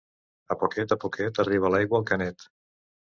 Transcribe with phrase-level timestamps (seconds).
[0.53, 2.49] A poquet a poquet arriba l'aigua al canet.